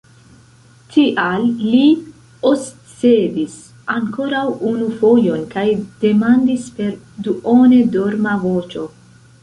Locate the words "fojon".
5.05-5.47